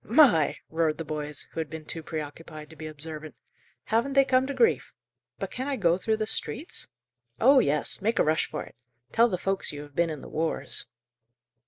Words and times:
"My!" 0.03 0.57
roared 0.71 0.97
the 0.97 1.05
boys, 1.05 1.43
who 1.51 1.59
had 1.59 1.69
been 1.69 1.85
too 1.85 2.01
preoccupied 2.01 2.71
to 2.71 2.75
be 2.75 2.87
observant. 2.87 3.35
"Haven't 3.83 4.13
they 4.13 4.25
come 4.25 4.47
to 4.47 4.53
grief!" 4.55 4.95
"But 5.37 5.51
can 5.51 5.67
I 5.67 5.75
go 5.75 5.95
through 5.95 6.17
the 6.17 6.25
streets?" 6.25 6.87
"Oh 7.39 7.59
yes! 7.59 8.01
Make 8.01 8.17
a 8.17 8.23
rush 8.23 8.47
for 8.47 8.63
it. 8.63 8.73
Tell 9.11 9.29
the 9.29 9.37
folks 9.37 9.71
you 9.71 9.83
have 9.83 9.95
been 9.95 10.09
in 10.09 10.21
the 10.21 10.27
wars." 10.27 10.87